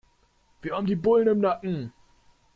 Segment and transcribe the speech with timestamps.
[0.63, 1.93] Wir haben die Bullen im Nacken.